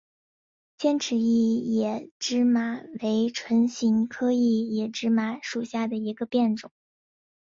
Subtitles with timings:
[0.79, 6.71] 尖齿异野芝麻为唇形科异野芝麻属下的一个变种。